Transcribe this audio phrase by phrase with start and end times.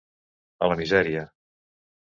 [0.67, 1.29] A la misèria.